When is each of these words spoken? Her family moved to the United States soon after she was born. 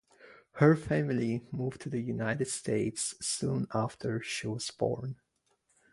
Her 0.53 0.75
family 0.75 1.45
moved 1.51 1.81
to 1.81 1.89
the 1.89 1.99
United 2.01 2.47
States 2.47 3.13
soon 3.23 3.67
after 3.71 4.19
she 4.23 4.47
was 4.47 4.71
born. 4.71 5.17